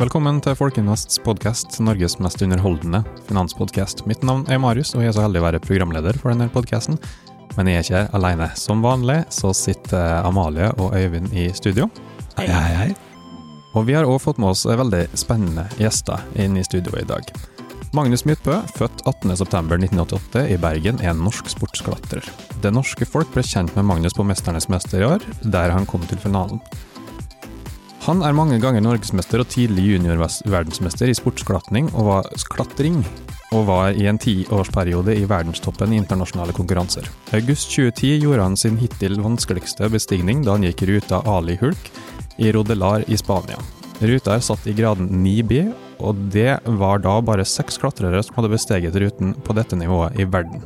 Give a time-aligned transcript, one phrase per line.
[0.00, 4.02] Velkommen til Folkeinvests podkast, Norges mest underholdende finanspodkast.
[4.10, 6.98] Mitt navn er Marius, og jeg er så heldig å være programleder for denne podkasten.
[7.54, 8.48] Men jeg er ikke alene.
[8.58, 11.86] Som vanlig så sitter Amalie og Øyvind i studio.
[12.40, 12.90] Hei, hei, hei.
[13.78, 17.30] Og vi har òg fått med oss veldig spennende gjester inn i studio i dag.
[17.90, 22.22] Magnus Midtbø, født 18.9.1988 i Bergen, er en norsk sportsklatrer.
[22.62, 26.04] Det norske folk ble kjent med Magnus på 'Mesternes mester' i år, der han kom
[26.06, 26.60] til finalen.
[28.06, 33.02] Han er mange ganger norgesmester og tidlig juniorverdensmester i sportsklatring og var, klatring,
[33.50, 37.10] og var i en tiårsperiode i verdenstoppen i internasjonale konkurranser.
[37.32, 41.90] I August 2010 gjorde han sin hittil vanskeligste bestigning da han gikk ruta Ali Hulk
[42.38, 43.58] i Rodelar i Spania.
[44.00, 48.52] Ruta er satt i graden 9B, og det var da bare seks klatrere som hadde
[48.52, 50.64] besteget ruten på dette nivået i verden.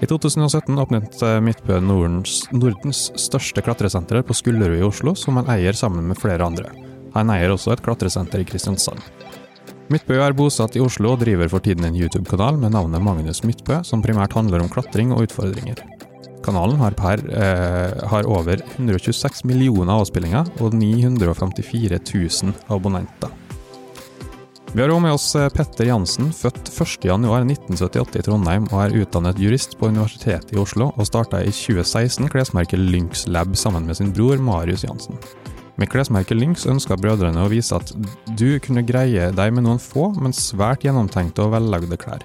[0.00, 5.50] I 2017 åpnet eh, Midtbø Nordens, Nordens største klatresenter på Skullerud i Oslo, som han
[5.52, 6.70] eier sammen med flere andre.
[7.12, 9.02] Han eier også et klatresenter i Kristiansand.
[9.90, 13.82] Midtbø er bosatt i Oslo og driver for tiden en YouTube-kanal med navnet Magnus Midtbø,
[13.84, 15.82] som primært handler om klatring og utfordringer.
[16.40, 23.34] Kanalen har, per, eh, har over 126 millioner avspillinger og 954 000 abonnenter.
[24.70, 29.40] Vi har òg med oss eh, Petter Jansen, født 1.1.1978 i Trondheim og er utdannet
[29.42, 34.12] jurist på Universitetet i Oslo, og starta i 2016 klesmerket Lynx Lab sammen med sin
[34.14, 35.18] bror Marius Jansen.
[35.74, 37.90] Med klesmerket Lynx ønska brødrene å vise at
[38.38, 42.22] du kunne greie deg med noen få, men svært gjennomtenkte og vellagde klær.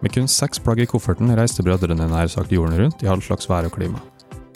[0.00, 3.50] Med kun seks plagg i kofferten reiste brødrene nær sagt jorden rundt i all slags
[3.50, 4.00] vær og klima.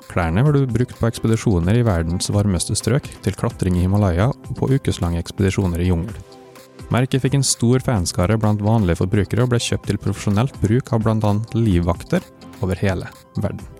[0.08, 4.72] Klærne ble brukt på ekspedisjoner i verdens varmeste strøk, til klatring i Himalaya og på
[4.78, 6.16] ukeslange ekspedisjoner i jungel.
[6.94, 11.04] Merket fikk en stor fanskare blant vanlige forbrukere og ble kjøpt til profesjonelt bruk av
[11.04, 11.34] bl.a.
[11.56, 12.24] livvakter
[12.64, 13.77] over hele verden.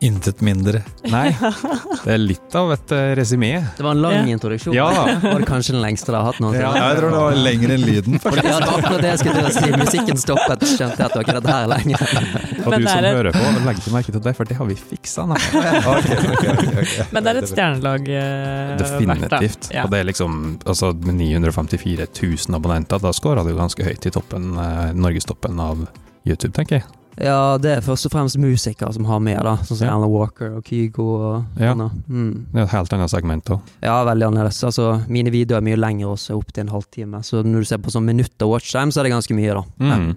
[0.00, 0.84] Intet mindre.
[1.10, 1.32] Nei,
[2.04, 3.48] det er litt av et uh, resymé.
[3.74, 4.76] Det var en lang introduksjon.
[4.76, 4.86] Ja.
[5.24, 6.68] Var det kanskje den lengste du har hatt noensinne?
[6.70, 8.20] Ja, jeg tror det var lenger enn lyden.
[8.22, 9.72] For det var akkurat det jeg skulle til å si.
[9.82, 12.04] Musikken stoppet, skjønte jeg at det var ikke dette her lenger.
[12.68, 14.76] Og du som er hører på, legg ikke merke til det, for det har vi
[14.78, 15.26] fiksa.
[15.32, 15.40] Nei.
[15.58, 16.94] Okay, okay, okay, ok.
[17.16, 19.70] Men det er et stjernelag eh, Definitivt.
[19.74, 19.88] Ja.
[19.88, 24.14] Og det er liksom, altså med 954 000 abonnenter, da scora du ganske høyt i
[24.14, 25.88] toppen, eh, norgestoppen av
[26.22, 26.86] YouTube, tenker jeg.
[27.20, 29.56] Ja, det er først og fremst musikere som har med, da.
[29.66, 29.94] Sånn som Ja.
[29.96, 31.74] Alan Walker og Kygo og Ja.
[31.74, 32.46] Mm.
[32.52, 33.60] Det er et helt annet segment òg.
[33.82, 34.62] Ja, veldig annerledes.
[34.64, 37.22] Altså, mine videoer er mye lengre også, opp til en halvtime.
[37.24, 39.64] Så når du ser på sånn minutter watchtime, så er det ganske mye, da.
[39.80, 40.16] Mm.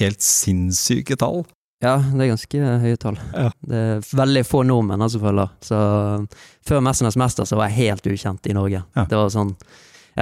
[0.00, 1.46] Helt sinnssyke tall.
[1.80, 3.16] Ja, det er ganske høye tall.
[3.32, 3.50] Ja.
[3.64, 5.48] Det er veldig få nordmenn som følger.
[5.64, 6.28] Så
[6.66, 8.82] før 'Mesternes mester' så var jeg helt ukjent i Norge.
[8.94, 9.04] Ja.
[9.06, 9.56] Det var sånn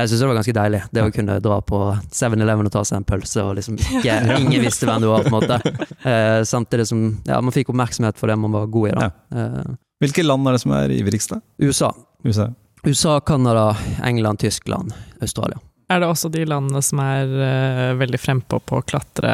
[0.02, 1.80] jeg syns det var ganske deilig, det å kunne dra på
[2.12, 5.32] 7-Eleven og ta seg en pølse, og liksom ikke, ingen visste hvem du var, på
[5.32, 5.60] en måte.
[6.08, 9.08] Eh, samtidig som ja, man fikk oppmerksomhet for det man var god i, da.
[9.34, 11.40] Eh, Hvilke land er det som er ivrigst, da?
[11.58, 11.90] USA.
[12.24, 12.46] USA.
[12.86, 13.72] USA, Canada,
[14.06, 15.58] England, Tyskland, Australia.
[15.90, 19.32] Er det også de landene som er uh, veldig frempå på å klatre?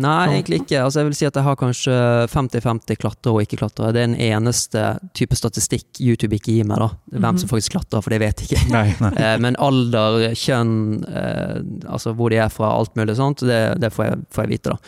[0.00, 0.78] Nei, egentlig ikke.
[0.84, 1.96] Altså, jeg vil si at jeg har kanskje
[2.32, 3.92] 50-50 klatrere og ikke-klatrere.
[3.92, 4.84] Det er den eneste
[5.18, 6.88] type statistikk YouTube ikke gir meg, da.
[7.12, 7.38] Hvem Mhm.
[7.42, 8.70] som faktisk klatrer, for det vet jeg ikke.
[8.72, 8.94] Nei.
[9.00, 9.36] nei.
[9.44, 14.04] Men alder, kjønn, eh, altså hvor de er fra, alt mulig sånt, det, det får,
[14.10, 14.78] jeg, får jeg vite, da.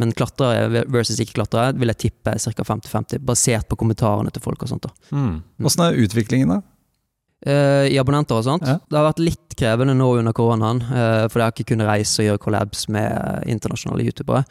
[0.00, 2.64] Men klatrere versus ikke-klatrere vil jeg tippe ca.
[2.64, 4.88] 50-50, basert på kommentarene til folk og sånt.
[4.88, 4.90] da.
[5.14, 5.42] Mm.
[5.68, 6.62] Åssen er utviklingen, da?
[7.42, 8.66] Eh, I abonnenter og sånt.
[8.68, 8.76] Ja.
[8.86, 12.22] Det har vært litt krevende nå under koronaen, uh, for jeg har ikke kunnet reise
[12.22, 14.44] og gjøre collabs med eh, internasjonale youtubere.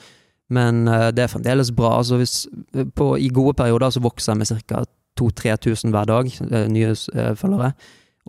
[0.52, 1.94] Men uh, det er fremdeles bra.
[2.02, 2.36] Altså hvis,
[2.96, 4.84] på, I gode perioder så vokser jeg med ca.
[5.22, 6.30] 2000-3000 hver dag,
[6.72, 6.94] nye
[7.36, 7.74] følgere.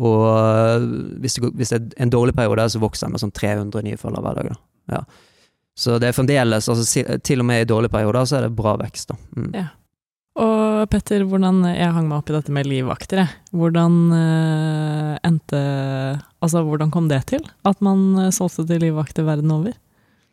[0.03, 0.87] Og
[1.23, 3.99] hvis det, hvis det er en dårlig periode, så vokser jeg med sånn 300 nye
[4.01, 4.49] følgere hver dag.
[4.51, 4.97] Da.
[4.97, 5.03] Ja.
[5.79, 8.57] Så det er fremdeles, altså, si- til og med i dårlige perioder, så er det
[8.59, 9.09] bra vekst.
[9.13, 9.17] da.
[9.37, 9.51] Mm.
[9.55, 9.67] Ja.
[10.41, 13.41] Og Petter, hvordan jeg hang meg opp i dette med livvakter, jeg.
[13.53, 15.61] Hvordan uh, endte
[16.43, 17.45] Altså, hvordan kom det til?
[17.69, 19.77] At man eh, solgte til livvakter verden over?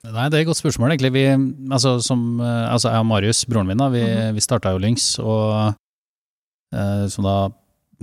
[0.08, 1.12] Nei, det er et godt spørsmål, egentlig.
[1.14, 1.26] Vi,
[1.70, 4.34] altså, som, eh, altså, jeg og Marius, broren min, da, vi, Mhm.
[4.34, 5.76] vi starta jo Lynx, og
[6.74, 7.36] uh, som da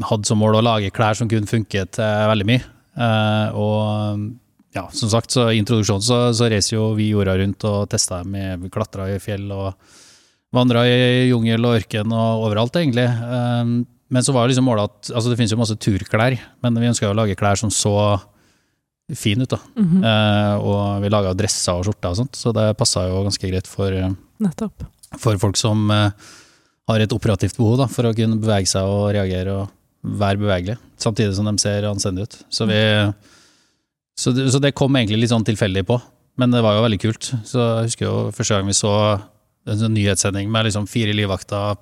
[0.07, 2.63] hadde som mål å lage klær som kunne funke til veldig mye.
[2.95, 4.31] Uh, og
[4.77, 8.23] ja, som sagt, så i introduksjonen så, så reiser jo vi jorda rundt og tester
[8.29, 9.73] med Vi klatra i fjell og
[10.55, 13.07] vandra i jungel og ørken og overalt, egentlig.
[13.09, 13.75] Eh,
[14.07, 17.11] men så var liksom målet at altså Det finnes jo masse turklær, men vi ønska
[17.11, 18.21] å lage klær som så
[19.15, 19.49] fin ut.
[19.51, 19.59] da.
[19.77, 23.51] Mhm, Eh, og vi laga dresser og skjorter og sånt, så det passa jo ganske
[23.51, 24.11] greit for, eh,
[25.19, 26.11] for folk som eh,
[26.89, 29.71] har et operativt behov da, for å kunne bevege seg og reagere og
[30.05, 32.37] være bevegelige, samtidig som de ser anstendige ut.
[32.51, 33.13] Så, vi,
[34.19, 36.01] så, det, så det kom egentlig litt sånn tilfeldig på,
[36.39, 37.33] men det var jo veldig kult.
[37.45, 38.93] Så jeg husker jo første gang vi så
[39.67, 41.77] en sånn nyhetssending med liksom fire livvakter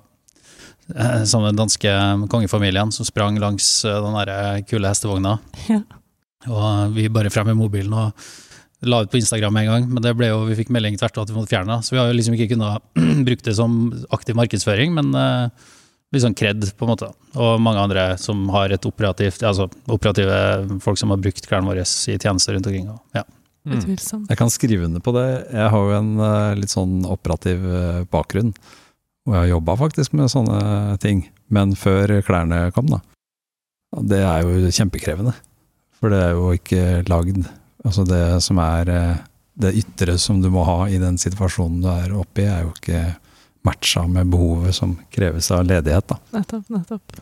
[0.96, 1.90] eh, Som den danske
[2.32, 5.38] kongefamilien som sprang langs eh, den der kule hestevogna.
[5.69, 5.82] Ja.
[6.48, 8.12] Og vi bare frem med mobilen og
[8.84, 11.31] la ut på Instagram en gang, men det ble jo, vi fikk melding tvert at
[11.31, 11.78] vi måtte fjerne.
[11.81, 12.82] Så vi har jo liksom ikke kunnet
[13.28, 13.78] bruke det som
[14.12, 15.70] aktiv markedsføring, men eh,
[16.12, 17.08] litt sånn kred, på en måte.
[17.40, 20.36] Og mange andre som har et operativt, altså operative
[20.84, 22.90] folk som har brukt klærne våre i tjenester rundt omkring.
[22.92, 23.25] og- Ja.
[23.64, 23.78] Mm.
[23.78, 24.28] Utvilsomt.
[24.28, 25.26] Jeg kan skrive under på det.
[25.49, 28.52] Jeg har jo en eh, litt sånn operativ eh, bakgrunn.
[29.25, 31.25] Og jeg har jobba faktisk med sånne ting.
[31.52, 33.00] Men før klærne kom, da.
[34.05, 35.32] Det er jo kjempekrevende.
[35.96, 37.46] For det er jo ikke lagd
[37.84, 39.16] Altså det som er eh,
[39.61, 42.70] det ytre som du må ha i den situasjonen du er oppe i, er jo
[42.72, 43.02] ikke
[43.64, 46.17] matcha med behovet som kreves av ledighet, da.
[46.32, 47.20] Nettopp, nettopp.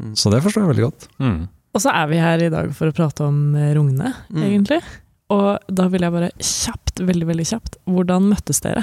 [0.00, 0.14] Mm.
[0.16, 1.06] Så det forstår jeg veldig godt.
[1.20, 1.42] Mm.
[1.76, 4.80] Og så er vi her i dag for å prate om rungene, egentlig.
[4.80, 4.96] Mm.
[5.34, 8.82] Og da vil jeg bare kjapt, veldig, veldig kjapt, hvordan møttes dere?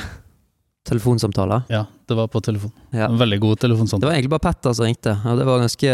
[0.86, 1.64] Telefonsamtaler.
[1.74, 2.74] ja, det var på telefon.
[2.94, 3.08] Ja.
[3.10, 4.06] En veldig god telefonsamtale.
[4.06, 5.94] Det var egentlig bare Petter som ringte, og det var ganske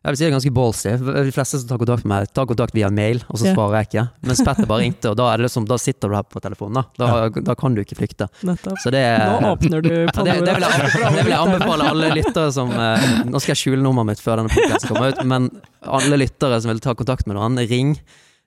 [0.00, 0.92] jeg vil si det er ganske ballsy.
[0.96, 3.88] De fleste som tar kontakt med meg, tar kontakt via mail, og så svarer jeg
[3.90, 4.04] ikke.
[4.30, 6.86] Mens Petter bare ringte, og da, er det liksom, da sitter du her på telefonen.
[6.96, 8.30] Da, da, da kan du ikke flykte.
[8.48, 8.80] Nettopp.
[8.80, 12.10] Så det Nå åpner du Ja, det, det, vil jeg, det vil jeg anbefale alle
[12.16, 15.52] lyttere som eh, Nå skal jeg skjule nummeret mitt før denne podcasten kommer ut, men
[15.84, 17.92] alle lyttere som vil ta kontakt med noen, ring.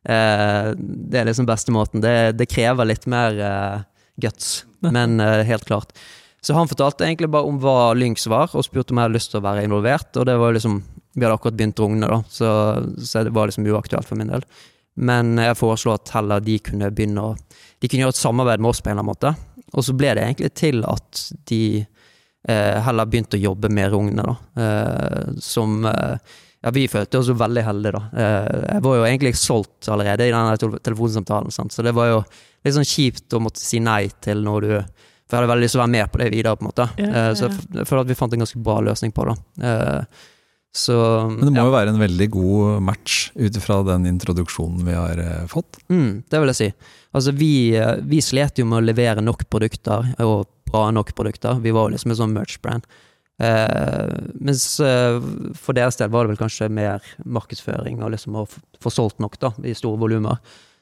[0.04, 2.04] Eh, det er liksom beste måten.
[2.04, 3.78] Det, det krever litt mer eh,
[4.24, 5.96] guts, men eh, helt klart.
[6.44, 9.32] Så han fortalte egentlig bare om hva Lynx var, og spurte om jeg hadde lyst
[9.32, 10.12] til å være involvert.
[10.20, 10.82] Og det var liksom
[11.14, 12.48] Vi hadde akkurat begynt Rogne, da, så,
[12.98, 14.44] så det var liksom uaktuelt for min del.
[14.98, 17.36] Men jeg foreslo at heller de kunne begynne å
[17.82, 19.34] De kunne gjøre et samarbeid med oss på en eller annen måte.
[19.74, 24.24] Og så ble det egentlig til at de eh, heller begynte å jobbe med Rogne,
[24.24, 24.36] da.
[24.64, 28.04] Eh, som eh, Ja, vi følte oss jo veldig heldige, da.
[28.24, 31.76] Eh, jeg var jo egentlig solgt allerede i den telefonsamtalen, sant?
[31.76, 32.20] så det var jo
[32.64, 34.76] litt sånn kjipt å måtte si nei til når du
[35.24, 36.86] For jeg hadde veldig lyst til å være med på det videre, på en måte.
[37.00, 37.56] Ja, ja, så ja.
[37.56, 39.36] jeg jeg føler at vi fant en ganske bra løsning på det.
[39.66, 40.24] Eh,
[40.74, 40.96] så
[41.30, 41.68] Men det må ja.
[41.68, 45.78] jo være en veldig god match ut ifra den introduksjonen vi har eh, fått.
[45.94, 46.70] Mm, det vil jeg si.
[47.14, 51.60] Altså, vi, eh, vi slet jo med å levere nok produkter, og bra nok produkter.
[51.62, 52.88] Vi var jo liksom en sånn merch-brand.
[53.42, 54.12] Eh,
[54.46, 55.18] mens eh,
[55.58, 59.40] for deres del var det vel kanskje mer markedsføring og liksom å få solgt nok
[59.42, 60.38] da, i store volumer.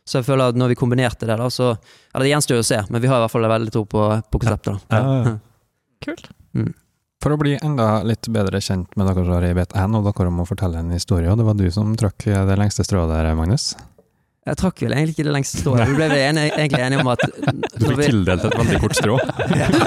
[0.08, 1.76] Så jeg føler at når vi kombinerte det, da, så
[2.12, 4.06] Eller det gjenstår jo å se, men vi har i hvert fall veldig tro på,
[4.34, 4.82] på konseptet.
[4.90, 5.02] da.
[5.02, 5.36] Ja,
[6.02, 6.32] Kult.
[6.58, 6.78] Kult.
[7.22, 10.48] For å bli enda litt bedre kjent med dere her i Bet1, og dere må
[10.50, 13.76] fortelle en historie, og det var du som trakk det lengste strået der, Magnus.
[14.42, 15.84] Jeg trakk vel egentlig ikke det lengste strået.
[15.86, 17.26] Vi ble vel enige, egentlig enige om at
[17.76, 19.18] Du fikk tildelt et veldig kort strå.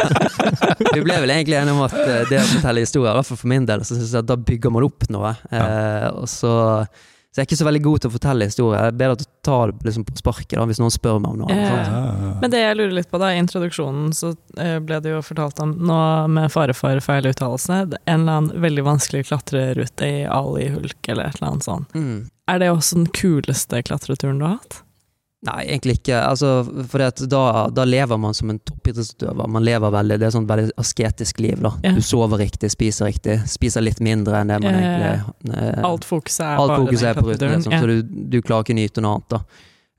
[0.95, 3.41] Vi ble vel egentlig enige om at eh, det å fortelle historier, i hvert fall
[3.41, 5.33] for min del, så synes jeg at da bygger man opp noe.
[5.51, 6.53] Eh, og så,
[6.87, 8.79] så jeg er ikke så veldig god til å fortelle historier.
[8.79, 11.35] Jeg er bedre til å ta det liksom på sparket da, hvis noen spør meg
[11.35, 11.57] om noe.
[11.59, 11.73] Ja.
[11.73, 12.35] Ja, ja, ja.
[12.45, 14.31] Men det jeg lurer litt på da, i introduksjonen så
[14.63, 15.99] eh, ble det jo fortalt om, nå
[16.37, 21.43] med fare for feil uttalelse, en eller annen veldig vanskelig klatrerute i Ali-hulk eller et
[21.43, 21.99] eller annet sånt.
[21.99, 22.23] Mm.
[22.51, 24.81] Er det også den kuleste klatreturen du har hatt?
[25.45, 26.17] Nei, egentlig ikke.
[26.25, 29.49] Altså, for da, da lever man som en toppidrettsutøver.
[29.53, 31.61] Man lever veldig, Det er sånn veldig asketisk liv.
[31.61, 31.75] da.
[31.85, 31.93] Ja.
[31.93, 35.35] Du sover riktig, spiser riktig, spiser litt mindre enn det man Ja, ja, ja.
[35.45, 37.97] egentlig eh, Alt fokuset er Alt bare fokus er på ruten, liksom, så du,
[38.33, 39.37] du klarer ikke nyte noe annet.
[39.37, 39.43] da.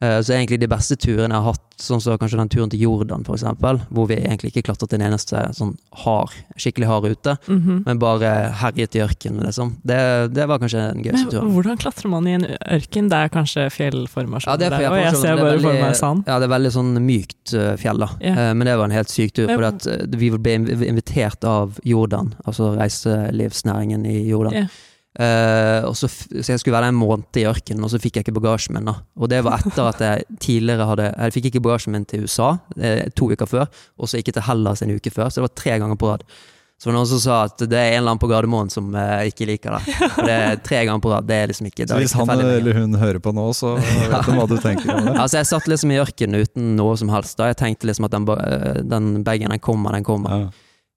[0.04, 2.80] Eh, Så egentlig de beste turene jeg har hatt, sånn som kanskje den turen til
[2.82, 7.38] Jordan, for eksempel, hvor vi egentlig ikke klatret en eneste sånn hard, skikkelig hard rute,
[7.48, 7.84] Mhm.
[7.86, 9.76] men bare herjet i ørkenen, liksom.
[9.86, 11.54] Det, det var kanskje den gøyeste Men turen.
[11.56, 13.10] hvordan klatrer man i en ørken?
[13.10, 16.24] Det er kanskje fjellformasjon Ja, det er jeg ser er bare for meg sand.
[16.28, 18.10] Ja, det er veldig sånn mykt eh, fjell, da.
[18.22, 19.48] Eh, Men det var en helt syk tur.
[19.48, 24.54] For at eh, vi ble invitert av Jordan, altså reiselivsnæringen i Jordan.
[24.54, 24.68] Ja.
[25.16, 28.26] Og så, så jeg skulle være der en måned i ørkenen, og så fikk jeg
[28.26, 28.90] ikke bagasjen min.
[28.90, 32.26] da Og det var etter at jeg tidligere hadde Jeg fikk ikke bagasjen min til
[32.28, 35.30] USA eh, to uker før, og så ikke til Hellas en uke før.
[35.32, 36.28] Så det var tre ganger på rad.
[36.76, 38.90] Så var det noen som sa at det er en eller annen på Gardermoen som
[39.00, 39.94] eh, ikke liker det.
[40.18, 41.28] For det er tre ganger på rad.
[41.30, 43.78] Det er liksom ikke Så hvis han eller hun hører på nå, så
[44.12, 45.16] vet de hva du tenker om det.
[45.16, 47.38] Altså Jeg satt liksom i ørkenen uten noe som helst.
[47.40, 50.36] da Jeg tenkte liksom at den, eh, den bagen den kommer, den kommer.
[50.44, 50.52] Ja.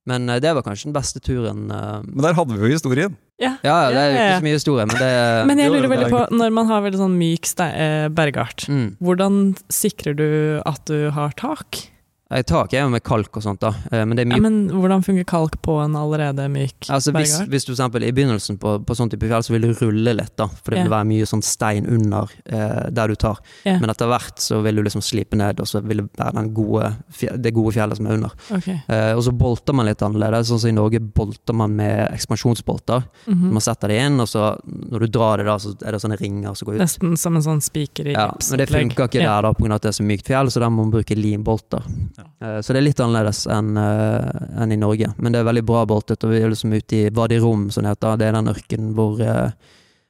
[0.08, 1.66] Men eh, det var kanskje den beste turen.
[1.70, 1.98] eh.
[2.06, 3.16] Men der hadde vi jo historien.
[3.38, 3.54] Ja.
[3.62, 5.12] Ja, det er jo ikke så mye historie, men det
[5.50, 8.88] Men jeg lurer veldig på, når man har veldig sånn myk eh, bergart, mm.
[9.04, 9.38] hvordan
[9.70, 10.28] sikrer du
[10.66, 11.84] at du har tak?
[12.28, 13.70] Tar er jo med kalk og sånt, da.
[13.90, 17.64] eh, Men det Ja, men hvordan fungerer kalk på en allerede myk Altså hvis, hvis
[17.64, 20.35] du for eksempel i begynnelsen på, på sånn type fjell, så vil du rulle litt,
[20.37, 20.44] da.
[20.49, 23.40] For det vil være mye sånn stein under eh, der du tar.
[23.64, 23.80] Yeah.
[23.80, 26.50] Men etter hvert så vil du liksom slipe ned, og så vil det være den
[26.52, 26.90] gode,
[27.40, 28.37] det gode fjellet som er under.
[28.58, 28.76] Okay.
[28.92, 30.50] Eh, og så bolter man litt annerledes.
[30.52, 33.08] Sånn som i Norge bolter man med ekspansjonsbolter.
[33.25, 33.49] Mhm.
[33.56, 36.20] Man setter det inn, og så når du drar det, da, så er det sånne
[36.20, 36.85] ringer som går ut.
[36.85, 39.38] Nesten som en sånn spiker i Ja, men det funker ikke yeah.
[39.40, 39.75] der, da, pga.
[39.80, 41.88] at det er så mykt fjell, så da må man bruke limbolter.
[42.18, 45.12] Eh, Så det er litt annerledes enn eh, enn i Norge.
[45.18, 47.84] Men det er veldig bra boltet, og vi er liksom ute i Wadi Rum, som
[47.87, 48.16] det heter.
[48.18, 49.50] Det er den ørkenen hvor eh,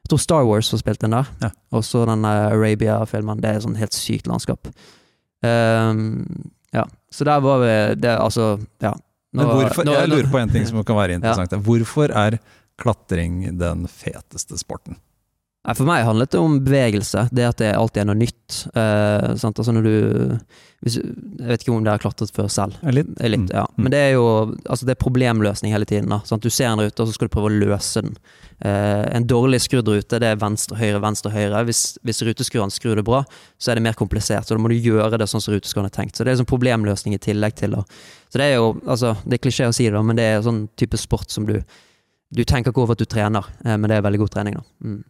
[0.04, 1.26] Jeg tror Star Wars har spilt den der.
[1.42, 1.50] Ja.
[1.76, 3.40] Og så den Arabia-filmen.
[3.44, 4.70] Det er sånn helt sykt landskap.
[5.44, 6.24] Um,
[6.72, 8.90] ja, så der var vi det, Altså, ja.
[9.36, 11.52] Nå- Men hvorfor, nå- jeg lurer på en ting som kan være interessant.
[11.64, 12.38] Hvorfor er
[12.80, 14.96] klatring den feteste sporten?
[15.68, 17.26] Nei, For meg handlet det om bevegelse.
[17.36, 18.54] Det at det alltid er noe nytt.
[18.72, 19.34] Eh?
[19.36, 20.38] Altså når du
[20.80, 22.78] hvis, Jeg vet ikke om det har klatret før selv.
[22.94, 23.08] Litt?
[23.20, 23.48] Litt, Mm.
[23.52, 23.66] ja.
[23.76, 26.08] Men det er jo altså det er problemløsning hele tiden.
[26.08, 26.20] Da.
[26.24, 26.40] Sant?
[26.42, 28.14] Du ser en rute, og så skal du prøve å løse den.
[28.64, 31.64] Eh, en dårlig skrudd rute det er venstre, høyre, venstre, høyre.
[31.68, 33.24] Hvis, hvis ruteskrueren skrur det bra,
[33.58, 34.46] så er det mer komplisert.
[34.48, 36.16] Så da må du gjøre det sånn som ruteskrueren er tenkt.
[36.16, 37.76] Så det er sånn problemløsning i tillegg til.
[37.76, 37.82] Da.
[38.32, 40.40] Så det er jo altså, Det er klisjé å si det, da, men det er
[40.48, 41.60] sånn type sport som du
[42.32, 44.54] Du tenker ikke over at du trener, eh, men det er veldig god trening.
[44.54, 44.62] da.
[44.84, 45.04] Mm.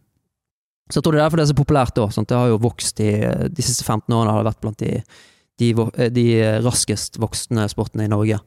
[0.89, 1.99] Så jeg tror det er derfor det er så populært.
[2.15, 2.29] Sant?
[2.31, 3.11] Det har jo vokst i
[3.53, 4.93] De siste 15 årene har det vært blant de,
[5.61, 6.29] de, eh, de
[6.65, 8.41] raskest voksende sportene i Norge.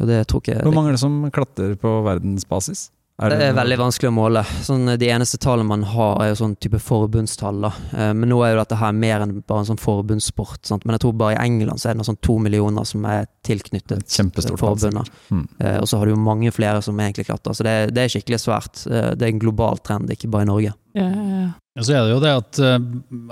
[0.00, 2.90] Og det tror ikke Hvor mange er det som klatrer på verdensbasis?
[3.18, 4.42] Det er veldig vanskelig å måle.
[4.60, 7.62] Sånn, de eneste tallene man har, er jo sånn type forbundstall.
[7.64, 7.70] Da.
[7.96, 10.58] Eh, Men nå er jo dette her mer enn bare en sånn forbundssport.
[10.68, 10.84] Sant?
[10.84, 13.24] Men jeg tror bare i England så er det noe sånn to millioner som er
[13.42, 15.08] tilknyttet Et forbundet.
[15.30, 15.48] Mm.
[15.60, 17.54] Eh, Og så har du jo mange flere som egentlig klatrer.
[17.56, 18.84] Så det, det er skikkelig svært.
[18.86, 20.74] Eh, Det er en global trend, ikke bare i Norge.
[20.94, 21.82] Ja, ja, ja.
[21.82, 22.78] Så er det jo det at eh,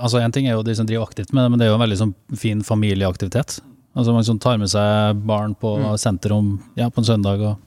[0.01, 1.77] altså En ting er jo de som driver aktivt med det, men det er jo
[1.77, 3.59] en veldig sånn fin familieaktivitet.
[3.95, 6.31] Altså Man som tar med seg barn på Mm.
[6.33, 7.39] om, ja, på en søndag.
[7.41, 7.57] og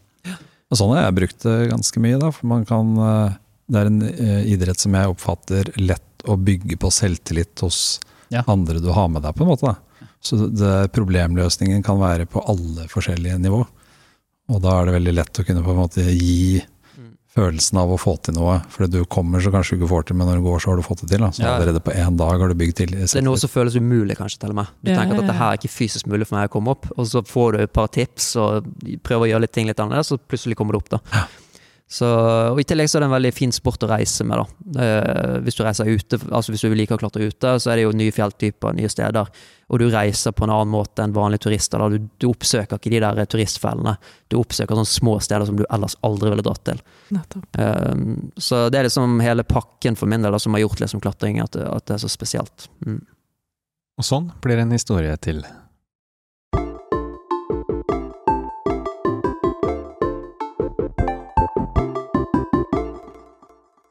[0.68, 2.30] Og sånn har jeg brukt det ganske mye, da.
[2.34, 3.36] For man kan eh,
[3.68, 8.00] Det er en eh, idrett som jeg oppfatter lett å bygge på selvtillit hos
[8.32, 8.42] Ja.
[8.46, 9.66] andre du har med deg, på en måte.
[9.72, 10.06] da.
[10.20, 13.62] Så det, problemløsningen kan være på alle forskjellige nivå.
[14.48, 16.62] Og da er det veldig lett å kunne på en måte gi.
[17.38, 18.58] Følelsen av å få til noe.
[18.74, 20.80] For du kommer så kanskje du ikke får til, men når du går, så har
[20.82, 21.22] du fått det til.
[21.24, 21.30] Da.
[21.30, 21.54] Så Ja.
[21.56, 22.94] allerede på én dag har du bygd til.
[22.98, 24.66] Det er noe som føles umulig, kanskje, til og med.
[24.84, 27.06] Du tenker at dette her er ikke fysisk mulig for meg å komme opp, og
[27.06, 28.64] så får du et par tips og
[29.02, 30.98] prøver å gjøre litt ting litt annerledes, og plutselig kommer du opp, da.
[31.88, 32.04] Så,
[32.52, 34.36] og I tillegg så er det en veldig fin sport å reise med.
[34.36, 34.82] da.
[34.84, 37.86] Eh, hvis du reiser ute, altså hvis du liker å klatre ute, så er det
[37.86, 39.30] jo nye fjelltyper, nye steder.
[39.72, 41.80] Og du reiser på en annen måte enn vanlige turister.
[41.80, 41.88] da.
[41.88, 43.96] Du, du oppsøker ikke de der turistfellene.
[44.28, 46.82] Du oppsøker sånne små steder som du ellers aldri ville dratt til.
[47.16, 47.48] Nettopp.
[47.56, 47.94] Eh,
[48.36, 51.40] så det er liksom hele pakken for min del da, som har gjort liksom klatring
[51.40, 52.68] at, det- at det er så spesielt.
[52.84, 53.00] Mm.
[53.98, 55.40] Og sånn blir en historie til.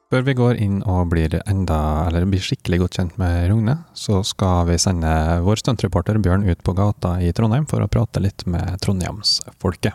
[0.08, 4.22] Før vi går inn og blir enda, eller blir skikkelig godt kjent med Rogne, så
[4.24, 5.10] skal vi sende
[5.44, 9.92] vår stuntreporter Bjørn ut på gata i Trondheim for å prate litt med trondheimsfolket.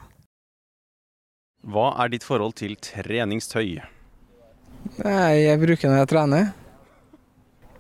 [1.65, 3.79] Hva er ditt forhold til treningstøy?
[5.01, 6.49] Nei, jeg bruker når jeg trener.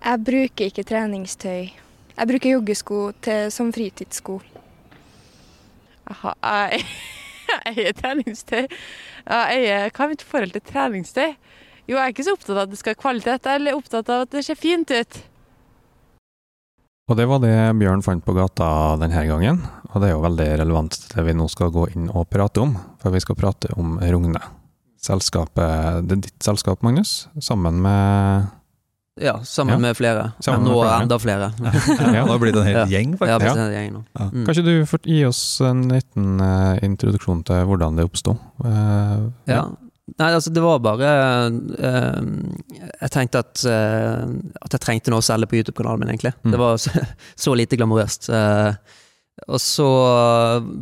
[0.01, 1.69] Jeg bruker ikke treningstøy.
[2.17, 4.39] Jeg bruker joggesko til, som fritidssko.
[6.09, 6.81] Aha, jeg
[7.75, 8.63] eier treningstøy.
[8.65, 11.35] Jeg eier, hva er mitt forhold til treningstøy?
[11.87, 14.09] Jo, jeg er ikke så opptatt av at det skal ha kvalitet, jeg er opptatt
[14.13, 15.17] av at det ser fint ut.
[17.11, 18.67] Og det var det Bjørn fant på gata
[19.01, 19.57] denne gangen,
[19.91, 22.63] og det er jo veldig relevant til det vi nå skal gå inn og prate
[22.63, 24.39] om, for vi skal prate om Rogne.
[25.03, 28.47] Selskapet, det er ditt selskap, Magnus, sammen med
[29.21, 29.77] Ja, sammen Ja.
[29.83, 30.33] med flere.
[30.41, 31.01] Sammen med Nå flere.
[31.03, 31.51] enda flere.
[32.15, 32.85] Ja, nå blir det en hel Ja.
[32.87, 33.43] gjeng, Ja, faktisk.
[33.51, 34.01] bestemt gjeng nå.
[34.17, 34.25] ja.
[34.31, 34.45] Mm.
[34.47, 38.37] Kan ikke du får gi oss en liten eh, introduksjon til hvordan det oppsto?
[38.63, 39.65] Eh, Ja.
[40.03, 41.11] Nei, altså det var bare
[41.47, 42.17] uh,
[42.99, 44.25] Jeg tenkte at, uh,
[44.65, 46.33] at jeg trengte noe å selge på YouTube-kanalen min, egentlig.
[46.43, 46.51] Mm.
[46.51, 46.91] Det var så,
[47.45, 48.27] så lite glamorøst.
[48.33, 48.99] Uh,
[49.47, 49.87] og så,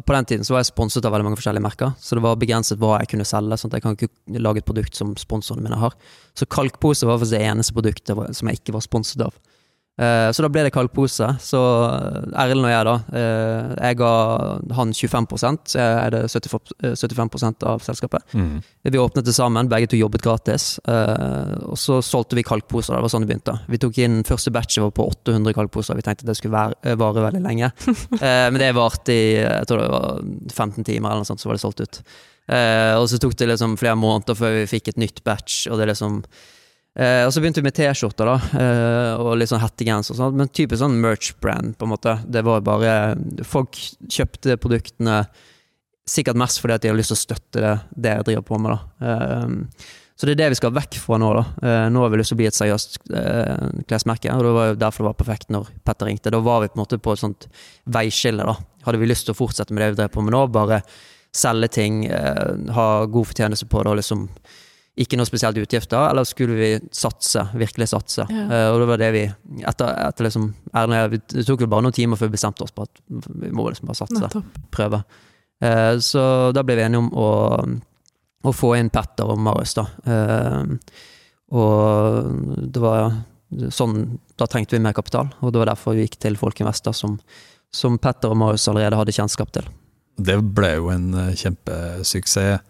[0.04, 2.40] på den tiden så var jeg sponset av veldig mange forskjellige merker, så det var
[2.42, 3.58] begrenset hva jeg kunne selge.
[3.58, 5.96] sånn at Jeg kan ikke lage et produkt som sponsorene mine har.
[6.36, 9.38] Så kalkpose var faktisk det eneste produktet som jeg ikke var sponset av.
[10.02, 11.28] Eh, Så da ble det kaldpose.
[11.44, 11.60] Så
[12.34, 12.96] Erlend og jeg, da.
[13.14, 14.12] eh, Jeg ga
[14.78, 15.28] han 25
[15.70, 18.24] så jeg eide 75 eh, 75 av selskapet.
[18.34, 18.62] mm.
[18.84, 20.80] Vi åpnet det sammen, begge to jobbet gratis.
[20.88, 22.96] eh, og så solgte vi kalkposer.
[22.96, 23.60] Det var sånn det begynte.
[23.70, 25.96] Vi tok inn første batchet var på 800 kalkposer.
[25.96, 27.72] Vi tenkte det skulle være, eh, vare veldig lenge.
[28.22, 30.20] Eh, men det varte i jeg tror det var
[30.54, 32.02] 15 timer, eller noe sånt, så var det solgt ut.
[32.52, 35.68] Eh, og så tok det liksom flere måneder før vi fikk et nytt batch.
[35.72, 36.24] Og det liksom
[36.98, 40.40] eh, og så begynte vi med T-skjorter da, eh, og litt sånn hettegenser og sånt.
[40.40, 42.18] Men typisk sånn merch-brand, på en måte.
[42.28, 42.98] Det var bare
[43.48, 43.80] Folk
[44.10, 45.24] kjøpte produktene
[46.12, 48.62] sikkert mest fordi at de har lyst til å støtte det, det jeg driver på
[48.62, 48.78] med.
[48.78, 49.12] da.
[49.12, 51.30] Eh, så det er det vi skal vekk fra nå.
[51.34, 51.44] da.
[51.66, 54.68] Eh, nå har vi lyst til å bli et seriøst eh, klesmerke, og det var
[54.70, 56.30] jo derfor det var perfekt når Petter ringte.
[56.30, 57.48] Da var vi på en måte på et sånt
[57.90, 58.46] veiskille.
[58.46, 58.54] da.
[58.86, 60.84] Hadde vi lyst til å fortsette med det vi drev på med nå, bare
[61.34, 64.28] selge ting, eh, ha god fortjeneste på det og liksom
[65.02, 68.26] ikke noe spesielt utgifter, eller skulle vi satse, virkelig satse?
[68.30, 68.46] Ja.
[68.50, 69.24] Uh, og det var det vi
[69.68, 72.86] Etter, etter liksom Erlend, Det tok vel bare noen timer før vi bestemte oss på
[72.88, 74.60] at vi må liksom bare satse, Nettopp.
[74.74, 75.02] prøve.
[75.62, 76.24] Uh, så
[76.56, 77.30] da ble vi enige om å,
[78.48, 79.88] å få inn Petter og Marius, da.
[80.08, 80.78] Uh,
[81.52, 83.12] og det var
[83.76, 83.98] sånn
[84.40, 87.18] Da trengte vi mer kapital, og det var derfor vi gikk til Folkeinvestor, som,
[87.76, 89.68] som Petter og Marius allerede hadde kjennskap til.
[90.22, 92.64] Det ble jo en kjempesuksess,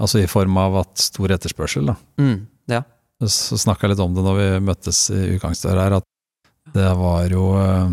[0.00, 1.96] altså i form av at stor etterspørsel, da.
[2.20, 2.82] Mm, ja.
[3.22, 7.28] Så snakka jeg litt om det når vi møttes i utgangsdøra her, at det var
[7.30, 7.92] jo eh,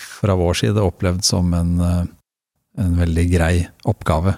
[0.00, 2.04] fra vår side opplevd som en, eh,
[2.84, 3.54] en veldig grei
[3.90, 4.36] oppgave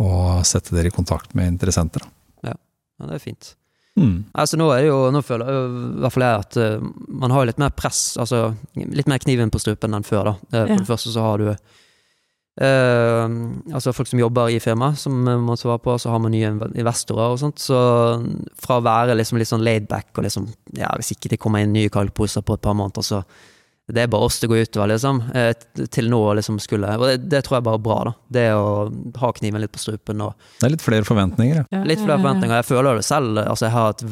[0.00, 0.10] å
[0.48, 2.04] sette dere i kontakt med interessenter.
[2.44, 3.54] Ja, ja, det er fint.
[4.00, 4.30] Mm.
[4.38, 6.90] Altså nå er det jo, nå føler jeg i hvert fall jeg at uh,
[7.20, 10.34] man har litt mer press, altså litt mer kniven på strupen enn før, da.
[10.52, 10.78] Eh, for Ja.
[10.78, 11.50] det første så har du
[12.60, 13.36] eh,
[13.74, 16.50] altså folk som jobber i firma, som man svarer svare på, så har man nye
[16.50, 17.62] investorer og sånt.
[17.62, 17.78] Så
[18.60, 21.62] fra å være liksom litt sånn laid back og liksom Ja, hvis ikke det kommer
[21.62, 23.24] inn nye kalkposer på et par måneder, så
[23.90, 25.20] det er bare oss det går utover, liksom.
[25.34, 25.50] Uh,
[25.90, 28.12] Til nå å liksom skulle Og det, det tror jeg bare er bra, da.
[28.38, 28.68] Det å
[29.22, 31.82] ha kniven litt på strupen og Det er litt flere forventninger, ja.
[31.88, 32.56] Litt flere forventninger.
[32.60, 33.40] Jeg føler det selv.
[33.42, 34.04] Altså jeg, har et,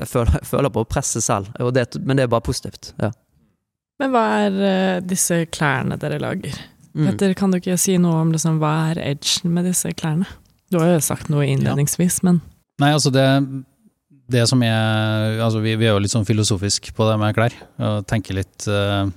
[0.00, 2.92] jeg, føler, jeg føler på presset selv, og det, men det er bare positivt.
[3.02, 3.12] Ja.
[3.98, 6.54] Men hva er eh, disse klærne dere lager?
[6.94, 7.08] Mm.
[7.10, 10.28] Petter, kan du ikke si noe om liksom, hva er edgen med disse klærne?
[10.72, 12.42] Du har jo sagt noe innledningsvis, men
[12.78, 13.24] Nei, altså det,
[14.30, 17.56] det som er altså vi, vi er jo litt sånn filosofisk på det med klær,
[17.82, 19.08] og tenker litt uh,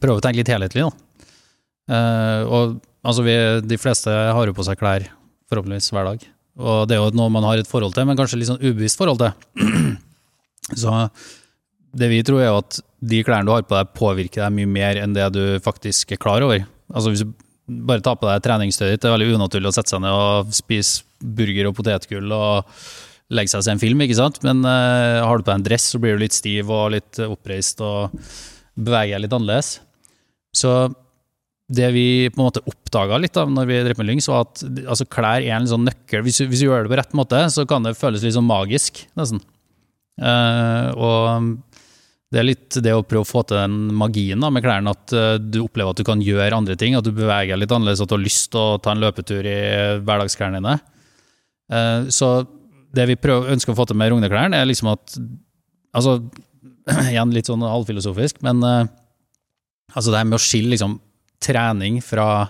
[0.00, 1.26] Prøver å tenke litt helhetlig, da.
[1.90, 3.34] Uh, og altså vi,
[3.66, 5.04] de fleste har jo på seg klær
[5.50, 6.22] forhåpentligvis hver dag.
[6.60, 9.00] Og det er jo noe man har et forhold til, men kanskje litt sånn ubevisst
[9.00, 9.98] forhold til.
[10.82, 10.94] Så
[12.00, 14.70] det vi tror er jo at de klærne du har på deg, påvirker deg mye
[14.70, 16.64] mer enn det du faktisk er klar over.
[16.90, 17.30] Altså hvis du
[17.86, 20.54] bare tar på deg treningstøyet ditt, det er veldig unaturlig å sette seg ned og
[20.54, 22.72] spise burger og potetgull og
[23.30, 24.40] legge seg og se en film, ikke sant?
[24.46, 27.20] Men uh, har du på deg en dress, så blir du litt stiv og litt
[27.22, 28.16] oppreist og
[28.74, 29.76] beveger deg litt annerledes.
[30.56, 30.74] Så
[31.70, 34.64] det vi på en måte oppdaga litt da når vi drev med Lyngs, var at
[34.66, 36.24] altså, klær er en sånn nøkkel.
[36.26, 39.04] Hvis, hvis du gjør det på rett måte, så kan det føles litt sånn magisk,
[39.18, 39.42] nesten.
[40.20, 41.69] Uh, og
[42.30, 45.14] det er litt det å prøve å få til den magien da, med klærne, at
[45.16, 48.02] eh, du opplever at du kan gjøre andre ting, at du beveger deg litt annerledes,
[48.04, 49.58] at du har lyst til å ta en løpetur i
[50.06, 50.76] hverdagsklærne dine.
[51.74, 52.30] Eh, så
[52.94, 55.20] det vi prøver, ønsker å få til med Rogneklærne, er liksom at
[55.90, 56.20] Altså,
[57.10, 58.90] igjen litt sånn halvfilosofisk, men eh,
[59.90, 61.00] altså det her med å skille liksom
[61.42, 62.46] trening fra,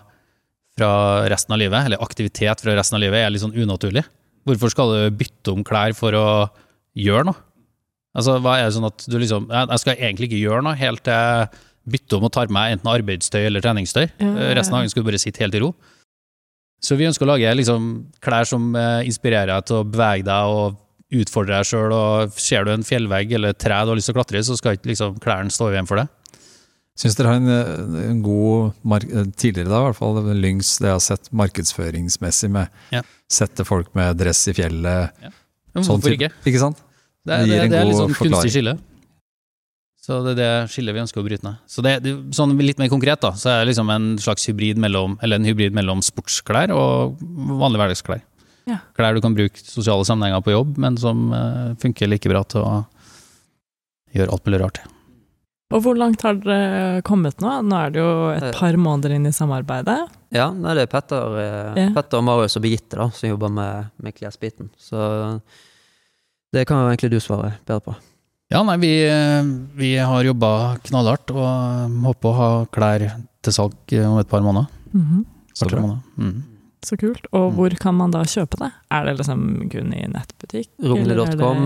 [0.77, 0.90] fra
[1.33, 4.03] resten av livet, eller aktivitet fra resten av livet, er litt sånn unaturlig.
[4.45, 6.27] Hvorfor skal du bytte om klær for å
[7.01, 7.40] gjøre noe?
[8.16, 11.05] Altså, hva er det sånn at du liksom Jeg skal egentlig ikke gjøre noe helt
[11.07, 11.51] til jeg
[11.90, 14.05] bytter om og tar med meg enten arbeidstøy eller treningstøy.
[14.05, 14.53] Ja, ja, ja.
[14.59, 15.70] Resten av dagen skal du bare sitte helt i ro.
[16.81, 17.88] Så vi ønsker å lage liksom
[18.25, 20.79] klær som eh, inspirerer deg til å bevege deg og
[21.20, 21.92] utfordre deg sjøl.
[21.96, 24.46] Og ser du en fjellvegg eller et tre du har lyst til å klatre i,
[24.46, 26.07] så skal ikke liksom klærne stå i veien for det.
[27.01, 29.09] Syns dere har en, eh, en god mark
[29.40, 33.03] Tidligere, da, i hvert fall Lyngs, det jeg har sett markedsføringsmessig med Ja.
[33.31, 35.12] Sette folk med dress i fjellet.
[35.73, 36.33] Men sånn hvorfor sånn, ikke?
[36.51, 36.81] Ikke sant?
[37.31, 38.35] Det, Det det, det er litt sånn forklaring.
[38.40, 38.75] kunstig skille.
[40.01, 41.59] Så det er det skillet vi ønsker å bryte ned.
[41.71, 44.81] Så det, det, sånn litt mer konkret, da, så er det liksom en slags hybrid
[44.81, 47.21] mellom, eller en hybrid mellom sportsklær og
[47.61, 48.23] vanlige hverdagsklær.
[48.71, 48.79] Ja.
[48.97, 52.64] Klær du kan bruke sosiale sammenhenger på jobb, men som uh, funker like bra til
[52.64, 52.73] å
[54.16, 54.81] gjøre alt mulig rart.
[55.71, 57.53] Og hvor langt har dere kommet nå?
[57.62, 58.57] Nå er det jo et Eh.
[58.59, 60.01] par måneder inn i samarbeidet.
[60.35, 61.37] Ja, det er Petter,
[61.79, 61.93] eh.
[61.95, 64.73] Petter Marius og Birgitte da, som jobber med, med klesbiten.
[64.83, 64.99] Så
[66.53, 67.95] det kan jo egentlig du svare bedre på.
[68.51, 68.93] Ja, nei, vi,
[69.79, 73.05] vi har jobba knallhardt og håper å ha klær
[73.47, 74.67] til salg eh, om et par måneder.
[74.93, 75.21] Mhm.
[75.55, 76.03] Så Par-tre måneder.
[76.19, 76.43] Mm.
[76.83, 77.27] Så kult.
[77.37, 77.55] Og Mm.
[77.59, 78.71] hvor kan man da kjøpe det?
[78.91, 80.69] Er det liksom kun i nettbutikk?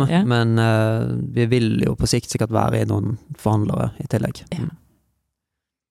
[0.09, 0.25] det- Ja.
[0.25, 4.43] men uh, vi vil jo på sikt sikkert være i noen forhandlere i tillegg.
[4.51, 4.59] Ja.
[4.65, 4.71] Mm.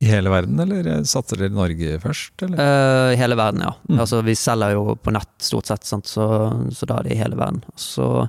[0.03, 2.33] I hele verden, eller eh, satser dere i Norge først?
[2.43, 2.57] Eller?
[2.59, 3.71] uh, I hele verden, ja.
[3.87, 3.99] Mm.
[4.03, 6.05] Altså, vi selger jo på nett stort sett, sant?
[6.05, 6.27] Så,
[6.75, 7.63] så da er det i hele verden.
[7.79, 8.27] Så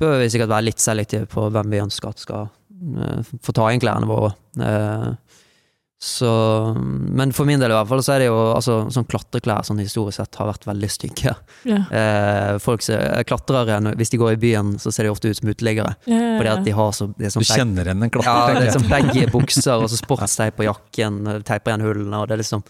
[0.00, 2.48] bør vi sikkert være litt selektive på hvem vi ønsker at skal
[2.98, 4.32] eh, få ta inn klærne våre.
[4.60, 5.12] Eh,
[6.04, 6.28] så,
[6.76, 9.78] men for min del i hvert fall, så er det jo altså, sånn klatreklær sånn
[9.80, 11.32] historisk sett har vært veldig stygge.
[11.64, 11.86] Yeah.
[11.88, 15.38] Eh, folk ser, klatrere, når- hvis de går i byen, så ser de ofte ut
[15.38, 15.94] som uteliggere.
[16.04, 16.58] Yeah, yeah, ja.
[16.66, 18.90] de har så det er Du sånn kjenner igjen en klatrer, ja, det er sånn
[18.90, 22.66] begge bukser og så sportsteip på jakken, teiper igjen hullene, og det er liksom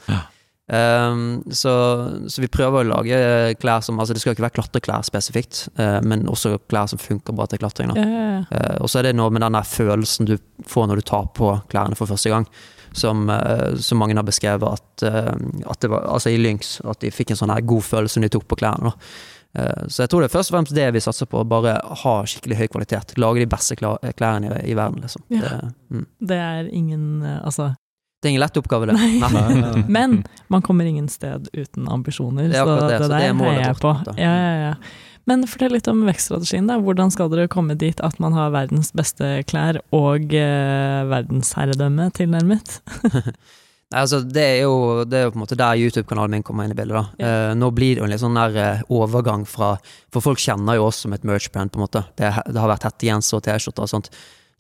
[0.73, 1.73] Ehm, så,
[2.29, 3.17] så vi prøver å lage
[3.61, 7.37] klær som Altså, det skal ikke være klatreklær spesifikt, uh, men også klær som funker
[7.37, 7.93] bra til klatring.
[7.99, 8.39] Ja, ja, ja.
[8.49, 11.53] Eh, og så er det noe med den følelsen du får når du tar på
[11.73, 12.49] klærne for første gang,
[12.97, 17.13] som, uh, som mange har beskrevet at, at det var Altså i Lynx, at de
[17.13, 18.95] fikk en sånn her god følelse når de tok på klærne.
[19.55, 22.57] Så jeg tror det er først og fremst det vi satser på, bare ha skikkelig
[22.59, 23.13] høy kvalitet.
[23.23, 25.23] Lage de beste klærne i, i verden, liksom.
[25.31, 25.53] Det,
[25.95, 26.09] mm.
[26.27, 27.69] Det er ingen Altså
[28.25, 28.95] det er ingen lett oppgave, det.
[28.97, 29.11] Nei.
[29.21, 29.83] Nei, nei, nei.
[29.93, 33.35] Men man kommer ingen sted uten ambisjoner, Det så det, det så det der er
[33.37, 33.97] målet heier jeg på.
[34.17, 34.77] Ja, ja, ja.
[35.29, 36.67] Men fortell litt om vekststrategien.
[36.69, 36.79] da.
[36.85, 42.81] Hvordan skal dere komme dit at man har verdens beste klær og eh, verdensherredømme tilnærmet?
[43.95, 46.67] Nei, altså, det er jo det er jo på en måte der YouTube-kanalen min kommer
[46.67, 46.97] inn i bildet.
[46.97, 47.27] da.
[47.29, 49.75] Eh, nå blir det jo en litt sånn der eh, overgang fra
[50.13, 52.05] For folk kjenner jo oss som et merch-brand, på en måte.
[52.19, 54.11] Det, det har vært hettegenser og T-skjorter og sånt.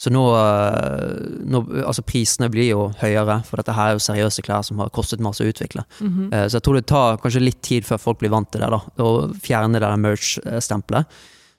[0.04, 4.44] Så nå, eh, nå Altså, prisene blir jo høyere, for dette her er jo seriøse
[4.44, 5.84] klær som har kostet masse å utvikle.
[6.00, 6.48] Mm -hmm.
[6.48, 8.80] Så jeg tror det tar kanskje litt tid før folk blir vant til det, da,
[8.98, 11.06] å fjerne det der merch-stempelet.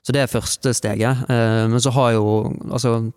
[0.06, 1.30] Så det er første steget.
[1.30, 3.12] Eh, Men så har jo altså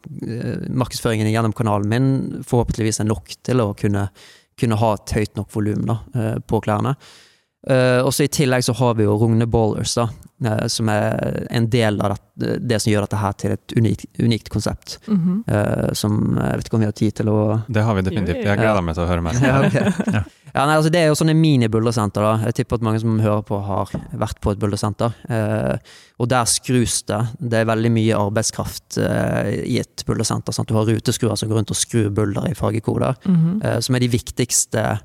[0.70, 4.10] markedsføringen gjennom kanalen min forhåpentligvis er nok til å kunne,
[4.58, 6.00] kunne ha et høyt nok volum
[6.48, 6.96] på klærne.
[7.68, 10.06] Eh, og så I tillegg så har vi jo Rogne Ballers, da,
[10.46, 14.06] uh, som er en del av det, det som gjør dette her til et unikt,
[14.20, 15.00] unikt konsept.
[15.08, 15.40] Mm -hmm.
[15.52, 18.46] uh, som jeg vet ikke om vi har tid til å Det har vi definitivt.
[18.46, 19.34] Jeg gleder meg til å høre mer.
[19.44, 19.92] ja, okay.
[20.56, 22.22] ja, nei, altså Det er jo sånne mini-buldersenter.
[22.22, 22.46] da.
[22.46, 25.12] Jeg tipper at mange som hører på, har vært på et buldersenter.
[25.30, 25.78] Eh,
[26.20, 27.28] og der skrus det.
[27.40, 30.52] Det er veldig mye arbeidskraft eh, i et buldersenter.
[30.54, 30.68] Sant?
[30.70, 33.62] Du har ruteskruer som går rundt og skrur bulder i fargekoder, Mhm.
[33.64, 34.98] eh, som er de viktigste eh,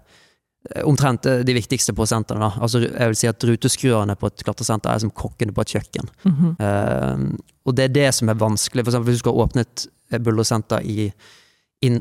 [0.84, 2.48] Omtrent eh, de viktigste på sentrene.
[2.48, 2.62] da.
[2.64, 6.08] Altså, jeg vil si at Ruteskruerne på et klatresenter er som kokkene på et kjøkken.
[6.24, 6.52] Mm -hmm.
[6.64, 8.84] uh, og det er det som er vanskelig.
[8.84, 9.86] For eksempel hvis du skal åpne et
[10.24, 11.12] bullersenter i,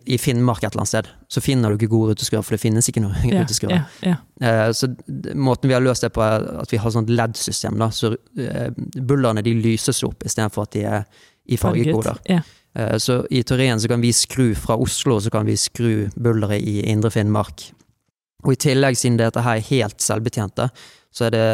[0.06, 2.88] i Finnmark et eller annet sted, så finner du ikke gode ruteskruer, for det finnes
[2.88, 3.72] ikke noen yeah, ruteskruer.
[4.04, 4.68] Yeah, yeah.
[4.68, 4.88] Uh, så
[5.36, 7.80] måten vi har løst det på, er at vi har sånt LED-system.
[7.80, 8.70] da, Så uh,
[9.08, 11.04] bullerne de lyses opp istedenfor at de er
[11.46, 12.18] i fargekoder.
[12.76, 16.62] Eh, Så i teorien så kan vi skru fra Oslo, så kan vi skru bulleret
[16.62, 17.72] i indre Finnmark.
[18.44, 20.70] Og i tillegg, siden dette her er helt selvbetjente,
[21.14, 21.48] så er det,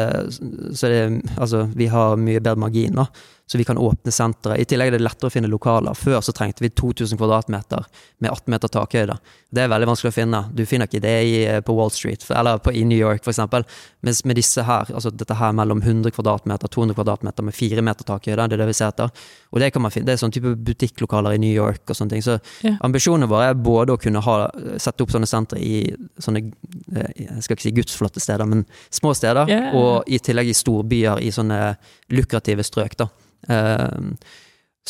[0.76, 3.06] så er det Altså, vi har mye bedre margin, da.
[3.50, 4.60] Så vi kan åpne senteret.
[4.62, 5.96] I tillegg er det lettere å finne lokaler.
[5.98, 7.82] Før så trengte vi 2000 kvadratmeter
[8.22, 9.16] med 18 meter takhøyde.
[9.50, 10.40] Det er veldig vanskelig å finne.
[10.54, 13.64] Du finner ikke det i, eh, på Wall Street, eller på, i New York eksempel.
[14.06, 18.04] Mens med disse her, altså dette her mellom 100 kvadratmeter, 200 kvadratmeter med 4 meter
[18.04, 19.10] takhøyde, det er det vi ser etter.
[19.50, 22.10] Og det kan man finne, det er sånn type butikklokaler i New York og sånne
[22.10, 22.22] ting.
[22.22, 22.76] Så Ja.
[22.82, 26.52] ambisjonen vår er både å kunne ha, sette opp sånne sentre i sånne,
[26.94, 29.72] eh, jeg skal ikke si gudsflotte steder, men små steder, ja.
[29.74, 31.76] og i tillegg i storbyer i sånne
[32.10, 33.08] lukrative strøk, da.
[33.48, 34.14] Eh,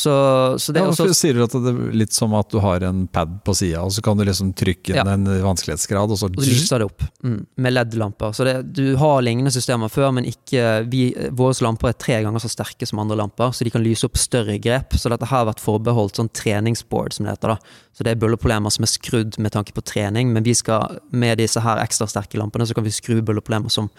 [0.01, 0.13] så,
[0.59, 3.03] så det Ja, også sier du at det er litt som at du har en
[3.11, 5.05] pad på sida, og så kan du liksom trykke inn Ja.
[5.13, 8.33] en vanskelighetsgrad, og så Og så lyser det opp mm, med LED-lamper.
[8.33, 11.03] Så det, du har lignende systemer før, men ikke vi,
[11.37, 14.17] våre lamper er tre ganger så sterke som andre lamper, så de kan lyse opp
[14.17, 14.95] større grep.
[14.97, 17.57] Så dette har vært forbeholdt sånn treningsboard, som det heter.
[17.59, 17.77] da.
[17.93, 21.43] Så det er bølleproblemer som er skrudd med tanke på trening, men vi skal med
[21.43, 23.91] disse her ekstra sterke lampene, så kan vi skru bølleproblemer som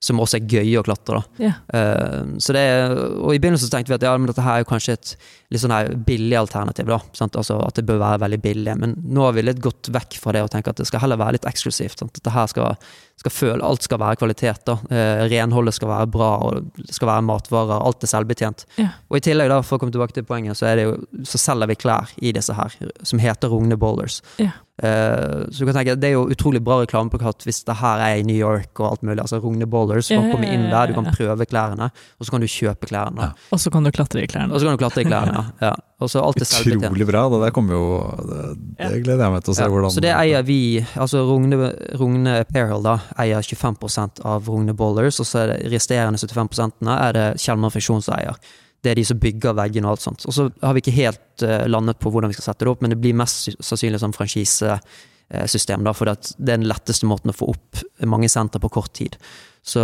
[0.00, 1.20] som også er gøye å klatre.
[1.20, 1.44] da.
[1.44, 1.58] Yeah.
[1.74, 2.64] Uh, så det
[2.96, 5.14] og I begynnelsen tenkte vi at ja, men dette her er kanskje et
[5.50, 6.86] litt sånn her billig alternativ.
[6.86, 7.34] da, sant?
[7.36, 8.76] Altså At det bør være veldig billig.
[8.78, 11.18] Men nå har vi litt gått vekk fra det og tenker at det skal heller
[11.18, 11.98] være litt eksklusivt.
[11.98, 12.14] sant?
[12.14, 12.76] Dette her skal,
[13.18, 14.64] skal føle, Alt skal være kvalitet.
[14.64, 17.82] da, eh, Renholdet skal være bra, og det skal være matvarer.
[17.82, 18.64] Alt er selvbetjent.
[18.78, 18.92] Ja.
[19.10, 21.38] Og i tillegg, da, for å komme tilbake til poenget, så, er det jo, så
[21.38, 24.22] selger vi klær i disse her, som heter Rogne Bowlers.
[24.38, 24.52] Ja.
[24.82, 28.20] Eh, så du kan tenke, Det er jo utrolig bra reklameplakat hvis det her er
[28.20, 29.20] i New York og alt mulig.
[29.20, 32.40] altså Rogne Bowlers, du kan komme inn der, du kan prøve klærne, og så kan
[32.40, 33.20] du kjøpe klærne.
[33.20, 33.32] Ja.
[33.52, 34.54] Og så kan du klatre i klærne.
[34.54, 35.39] Og så kan du klatre i klærne.
[35.40, 35.70] ja.
[35.70, 35.72] ja.
[36.00, 36.68] Alt er.
[36.76, 37.26] Utrolig bra.
[37.28, 37.84] Det der kommer jo
[38.24, 38.38] Det,
[38.78, 40.60] det gleder jeg meg til å se Ja, hvordan Så det eier vi,
[40.96, 42.38] altså Rogne, Rogne
[42.86, 47.74] da, eier 25% av Rogne Bowlers, og så er det resterende 75 er det Kjellmann
[47.74, 48.40] Friksjon som eier.
[48.80, 50.24] Det er de som bygger veggene og alt sånt.
[50.24, 52.80] Og så har vi ikke helt eh, landet på hvordan vi skal sette det opp,
[52.80, 57.36] men det blir mest sannsynlig som franchisesystem, da, for det er den letteste måten å
[57.36, 59.20] få opp mange sentre på kort tid.
[59.62, 59.80] Så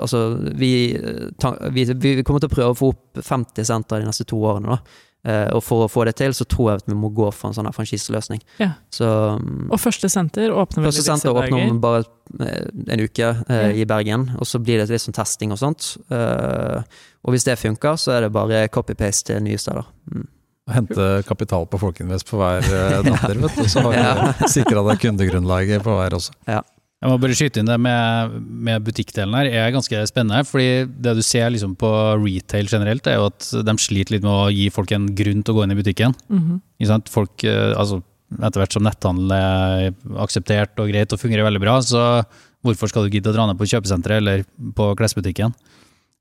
[0.00, 0.22] altså,
[0.56, 0.70] vi,
[1.38, 4.38] ta, vi, vi kommer til å prøve å få opp 50 sentre de neste to
[4.40, 5.04] årene, da.
[5.28, 7.50] Eh, og for å få det til, så tror jeg at vi må gå for
[7.50, 8.38] en sånn franchiseløsning.
[8.62, 8.70] Ja.
[8.94, 12.04] Så Og første senter åpner vel i Første senter åpner om bare
[12.38, 13.74] eh, en uke eh, Ja.
[13.82, 15.96] i Bergen, og så blir det litt sånn testing og sånt.
[16.14, 16.80] Eh,
[17.26, 19.90] og hvis det funker, så er det bare copy-paste til nye steder.
[20.14, 20.26] Mm.
[20.68, 23.18] Hente kapital på Folkinvest på hver eh, ja.
[23.42, 23.66] vet du.
[23.68, 24.32] Så har Ja.
[24.38, 26.32] du sikra deg kundegrunnlaget på hver også.
[26.98, 28.32] Jeg må bare skyte inn det med,
[28.66, 30.42] med butikkdelen her, er ganske spennende.
[30.48, 31.90] fordi det du ser liksom på
[32.24, 35.54] retail generelt, er jo at de sliter litt med å gi folk en grunn til
[35.54, 36.16] å gå inn i butikken.
[36.26, 37.08] Mm -hmm.
[37.08, 38.02] Folk, eh, altså,
[38.42, 42.24] etter hvert som netthandel er akseptert og greit og fungerer veldig bra, så
[42.64, 45.54] hvorfor skal du gidde å dra ned på kjøpesenteret eller på klesbutikken?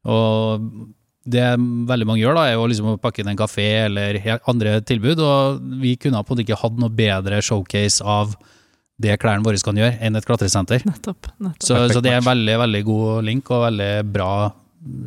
[0.05, 0.61] Og
[1.25, 1.57] det
[1.89, 5.19] veldig mange gjør, da, er jo liksom å pakke inn en kafé eller andre tilbud.
[5.19, 8.37] Og vi kunne på en måte ikke hatt noe bedre showcase av
[8.97, 10.81] det klærne våre kan gjøre, enn et klatresenter.
[10.87, 11.29] Nettopp.
[11.37, 11.63] nettopp.
[11.63, 14.31] Så, så det er en veldig veldig god link og veldig bra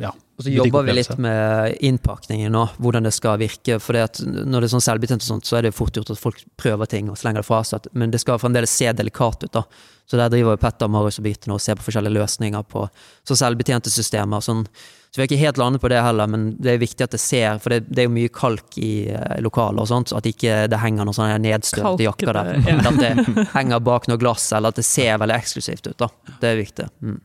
[0.01, 0.11] ja.
[0.37, 3.77] Og så jobber vi litt med innpakningen nå, hvordan det skal virke.
[3.83, 6.41] For når det er sånn selvbetjent og sånt, så er det fort gjort at folk
[6.59, 7.85] prøver ting og slenger det fra seg.
[7.93, 9.65] Men det skal fremdeles se delikat ut, da.
[10.09, 12.87] Så der driver Petter, Marius og Birte nå og ser på forskjellige løsninger på
[13.27, 14.43] så selvbetjente systemer.
[14.43, 14.65] Sånn.
[15.11, 17.19] Så vi har ikke helt landet på det heller, men det er viktig at det
[17.19, 20.29] ser, for det, det er jo mye kalk i uh, lokalet og sånt, så at
[20.29, 22.53] ikke det henger noen sånne nedstøvete jakker der.
[22.63, 22.77] Ja.
[22.87, 26.07] At det henger bak noe glass, eller at det ser veldig eksklusivt ut, da.
[26.39, 26.87] Det er viktig.
[27.03, 27.19] Mm.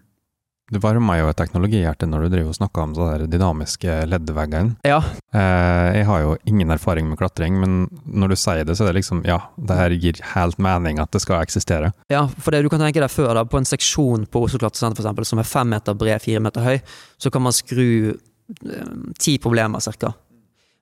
[0.66, 4.74] Det varma jo et teknologihjerte når du driver og snakka om sånne dynamiske leddveggene.
[4.88, 4.98] Ja.
[5.30, 8.90] Eh, jeg har jo ingen erfaring med klatring, men når du sier det, så er
[8.90, 11.92] det liksom ja, det her gir helt mening at det skal eksistere.
[12.10, 15.06] Ja, for det du kan tenke deg før, da, på en seksjon på Oslo Klatresenter
[15.06, 16.80] f.eks., som er fem meter bred, fire meter høy,
[17.14, 20.16] så kan man skru eh, ti problemer cirka.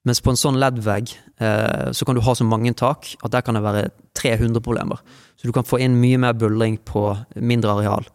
[0.08, 1.12] Mens på en sånn leddvegg
[1.44, 5.04] eh, så kan du ha så mange tak at der kan det være 300 problemer.
[5.36, 8.08] Så du kan få inn mye mer buldring på mindre areal.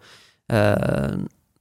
[0.49, 1.19] Eh,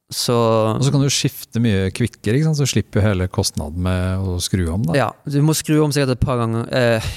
[0.08, 0.34] så,
[0.72, 4.62] og så kan du skifte mye kvikkere, så slipper du hele kostnaden med å skru
[4.72, 4.86] om.
[4.88, 4.94] Da.
[4.96, 6.64] Ja, du må skru om sikkert et par ganger.
[6.72, 7.08] Eh,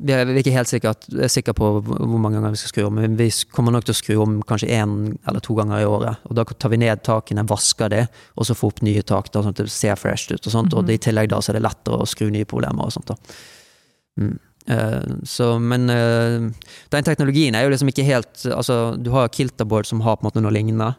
[0.00, 2.96] vi er ikke helt sikre, er sikre på hvor mange ganger vi skal skru om,
[2.96, 4.94] men vi kommer nok til å skru om kanskje én
[5.28, 6.24] eller to ganger i året.
[6.30, 8.06] Og Da tar vi ned takene, vasker det,
[8.40, 10.40] og så får opp nye tak, da, sånn at det ser fresh ut.
[10.40, 10.88] Og sånt, mm -hmm.
[10.88, 13.12] og i tillegg da så er det lettere å skru nye problemer og sånt.
[13.12, 13.16] da.
[14.16, 14.38] Mm.
[14.70, 16.52] Uh, så, men uh,
[16.88, 20.28] den teknologien er jo liksom ikke helt Altså, du har Kilterboard som har på en
[20.28, 20.94] måte noe lignende.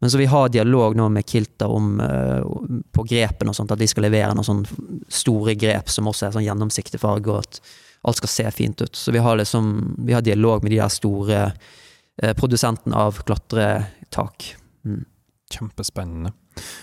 [0.00, 2.44] Men så vi har dialog nå med Kilter om uh,
[2.92, 6.36] på grepene og sånt, at de skal levere noen sånne store grep som også er
[6.36, 7.60] sånn gjennomsiktig farge, og at
[8.06, 8.96] alt skal se fint ut.
[8.96, 14.52] Så vi har liksom vi har dialog med de der store uh, produsentene av klatretak.
[14.84, 15.04] Mm.
[15.52, 16.34] Kjempespennende.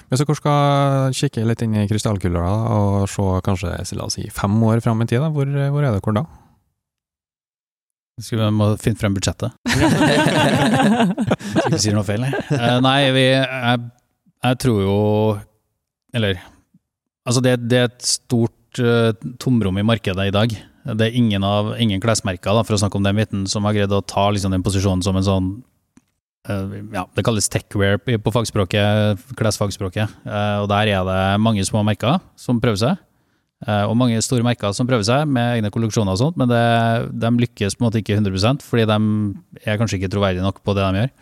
[0.09, 2.43] Hvis dere skal kikke litt inn i krystallkula
[2.77, 5.25] og se kanskje la oss si, fem år fram i tid?
[5.33, 6.25] Hvor, hvor er dere da?
[8.21, 9.55] Skal vi må finne frem budsjettet.
[11.53, 12.33] Skal ikke si noe feil, nei.
[12.51, 13.79] Uh, nei, vi jeg,
[14.45, 14.97] jeg, tror jo
[16.13, 16.37] Eller
[17.25, 20.53] Altså, det, det er et stort uh, tomrom i markedet i dag.
[20.83, 23.77] Det er ingen, av, ingen klesmerker, da, for å snakke om den biten, som har
[23.77, 25.47] greid å ta liksom, den posisjonen som en sånn
[26.51, 30.19] uh, ja, Det kalles techwear på fagspråket, klesfagspråket.
[30.61, 33.01] og der er det mange små merker som prøver seg.
[33.63, 36.63] Eh, og mange store merker som prøver seg med egne kolleksjoner og sånt, men det,
[37.15, 38.97] de lykkes på en måte ikke 100% fordi de
[39.63, 41.13] er kanskje ikke troverdige nok på det de gjør.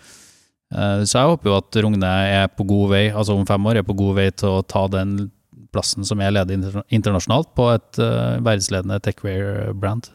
[0.72, 3.82] Eh, så jeg håper jo at Rogne er på god vei, altså om fem år
[3.82, 5.30] er på god vei til å ta den
[5.72, 6.58] plassen som er ledig
[6.92, 10.10] internasjonalt på et uh, verdensledende techwear-brand.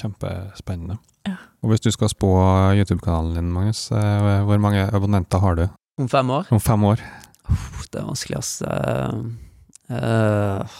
[0.00, 0.96] Kjempespennende.
[1.28, 1.36] Ja.
[1.62, 2.32] Og hvis du skal spå
[2.80, 5.62] YouTube-kanalen din, Magnus, hvor mange abonnenter har du?
[6.02, 6.50] Om fem år?
[6.50, 7.04] Om fem år.
[7.46, 8.56] Uh, det er vanskelig, ass.
[8.66, 10.74] Uh, uh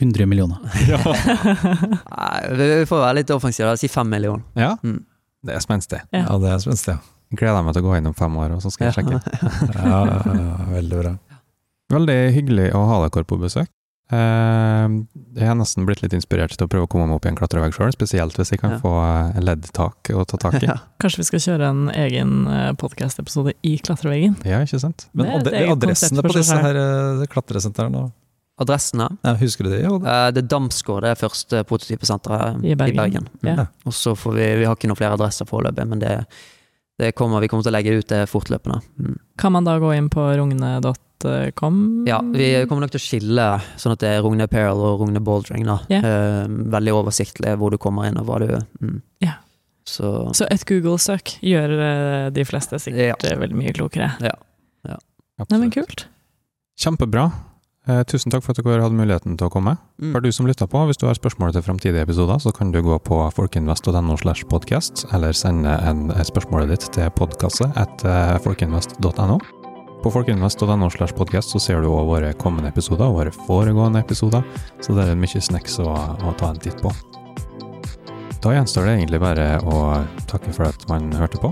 [0.00, 0.58] 100 millioner.
[2.16, 4.44] Nei, vi får være litt offensive, si fem millioner.
[4.58, 5.00] Ja, mm.
[5.46, 6.00] det er spenstig.
[6.10, 6.24] Ja.
[6.24, 7.16] ja, det er spenstig, ja.
[7.30, 9.20] Gleder meg til å gå inn om fem år, og så skal jeg sjekke.
[9.76, 10.00] ja,
[10.72, 11.12] veldig bra.
[11.94, 13.70] Veldig hyggelig å ha dere på besøk.
[14.10, 14.86] Eh,
[15.38, 17.38] jeg har nesten blitt litt inspirert til å prøve å komme meg opp i en
[17.38, 18.80] klatrevegg sjøl, spesielt hvis jeg kan ja.
[18.82, 18.94] få
[19.38, 20.66] leddtak å ta tak i.
[20.70, 20.76] Ja.
[21.02, 24.36] Kanskje vi skal kjøre en egen eh, podkast-episode i klatreveggen?
[24.46, 25.06] Ja, ikke sant?
[25.14, 28.08] Men adressene på disse her eh, klatresentrene,
[28.60, 29.08] adressene.
[29.24, 29.82] Ja, husker du det?
[29.84, 29.96] Ja.
[29.96, 32.94] Uh, det er Damsgård, det er første prototypesenteret i Bergen.
[32.94, 33.28] I Bergen.
[33.40, 33.50] Mm.
[33.50, 33.66] Ja.
[33.88, 36.14] Og så får vi Vi har ikke noen flere adresser foreløpig, men det,
[37.00, 38.80] det, kommer, vi kommer til å legge ut det fortløpende.
[39.00, 39.18] Mm.
[39.40, 41.82] Kan man da gå inn på rogne.com?
[42.08, 45.22] Ja, vi kommer nok til å skille sånn at det er Rogne Apparel og Rogne
[45.24, 45.68] Bouldering.
[45.68, 45.78] Da.
[45.92, 46.48] Yeah.
[46.48, 48.98] Veldig oversiktlig hvor du kommer inn og hva du mm.
[49.24, 49.38] ja.
[49.90, 53.36] Så, så, et Google-søk gjør eh, de fleste sikkert ja.
[53.40, 54.12] veldig mye klokere.
[54.22, 54.36] Ja.
[54.86, 54.98] ja.
[55.48, 56.04] Nei, men kult.
[56.80, 57.30] Kjempebra.
[57.90, 59.74] Eh, tusen takk for at dere hadde muligheten til å komme.
[60.02, 60.12] Mm.
[60.12, 62.80] For du som lytter på, hvis du har spørsmål til framtidige episoder, så kan du
[62.84, 69.38] gå på folkinvest.no slash podkast, eller sende en, spørsmålet ditt til podkasse etter folkinvest.no.
[70.00, 74.44] På folkinvest.no slash podkast så ser du òg våre kommende episoder og våre foregående episoder,
[74.84, 76.92] så det er mye snacks å, å ta en titt på.
[78.40, 79.80] Da gjenstår det egentlig bare å
[80.30, 81.50] takke for at man hørte på.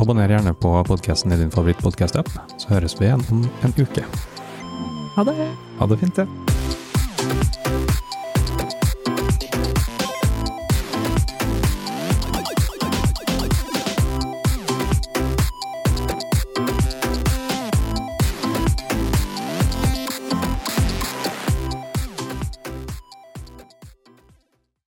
[0.00, 4.06] Abonner gjerne på podkasten i din favorittpodkast-app, så høres vi igjen om en uke.
[5.16, 5.34] Ha det.
[5.78, 6.26] Ha det fint, ja.